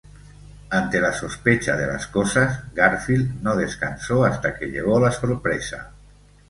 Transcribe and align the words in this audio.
Ante 0.71 0.99
la 0.99 1.13
sospecha 1.13 1.77
de 1.77 1.85
las 1.85 2.07
cosas, 2.07 2.63
Garfield 2.73 3.43
"no 3.43 3.55
descanso 3.55 4.25
hasta 4.25 4.55
que 4.55 4.65
llegó 4.71 4.99
la 4.99 5.11
sorpresa". 5.11 5.91